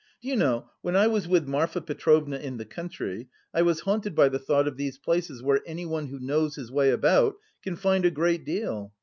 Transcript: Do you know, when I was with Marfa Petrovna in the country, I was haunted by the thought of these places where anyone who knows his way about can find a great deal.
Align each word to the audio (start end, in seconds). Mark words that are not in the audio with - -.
Do 0.19 0.27
you 0.29 0.35
know, 0.35 0.67
when 0.81 0.95
I 0.95 1.05
was 1.05 1.27
with 1.27 1.47
Marfa 1.47 1.79
Petrovna 1.79 2.37
in 2.37 2.57
the 2.57 2.65
country, 2.65 3.29
I 3.53 3.61
was 3.61 3.81
haunted 3.81 4.15
by 4.15 4.29
the 4.29 4.39
thought 4.39 4.67
of 4.67 4.75
these 4.75 4.97
places 4.97 5.43
where 5.43 5.61
anyone 5.63 6.07
who 6.07 6.19
knows 6.19 6.55
his 6.55 6.71
way 6.71 6.89
about 6.89 7.35
can 7.61 7.75
find 7.75 8.03
a 8.03 8.09
great 8.09 8.43
deal. 8.43 8.93